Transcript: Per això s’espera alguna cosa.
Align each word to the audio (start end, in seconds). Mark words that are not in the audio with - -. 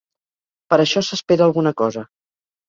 Per 0.73 0.79
això 0.83 1.03
s’espera 1.09 1.45
alguna 1.49 1.75
cosa. 1.83 2.05